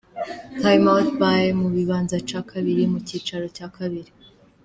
[0.57, 4.11] Plymouth bai mu ibanza ca kabiri mu cicaro ca kabiri.